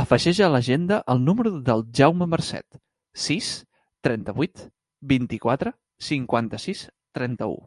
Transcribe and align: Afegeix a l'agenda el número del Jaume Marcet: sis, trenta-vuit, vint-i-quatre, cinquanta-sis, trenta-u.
Afegeix 0.00 0.40
a 0.46 0.48
l'agenda 0.54 0.98
el 1.14 1.20
número 1.26 1.52
del 1.68 1.84
Jaume 2.00 2.28
Marcet: 2.32 2.80
sis, 3.26 3.52
trenta-vuit, 4.08 4.66
vint-i-quatre, 5.14 5.76
cinquanta-sis, 6.12 6.88
trenta-u. 7.20 7.60